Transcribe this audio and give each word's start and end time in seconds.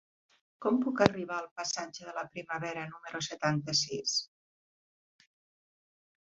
Com 0.65 0.77
puc 0.85 1.01
arribar 1.05 1.35
al 1.41 1.49
passatge 1.59 2.07
de 2.07 2.15
la 2.19 2.23
Primavera 2.37 2.87
número 2.95 3.21
setanta-sis? 3.27 4.17